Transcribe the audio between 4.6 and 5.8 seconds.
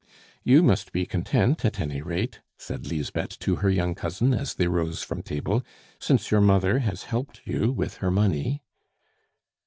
rose from table,